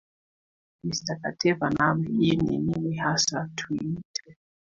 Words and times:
mr 0.83 1.17
kateva 1.21 1.69
naam 1.69 2.03
hii 2.03 2.35
ni 2.35 2.57
nini 2.57 2.95
hasa 2.95 3.49
tuiite 3.55 4.37